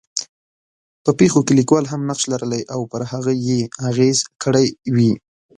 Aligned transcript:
په 1.03 1.11
پېښو 1.19 1.39
کې 1.45 1.53
لیکوال 1.59 1.85
هم 1.89 2.01
نقش 2.09 2.23
لرلی 2.33 2.61
او 2.73 2.81
پر 2.91 3.01
هغې 3.11 3.35
یې 3.47 3.59
اغېز 3.89 4.19
کړی 4.43 4.67
وي. 4.95 5.13